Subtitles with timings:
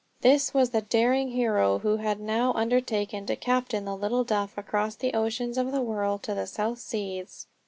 [0.21, 4.95] This was the daring hero who had now undertaken to captain the little Duff across
[4.95, 7.45] the oceans of the world to the South Seas.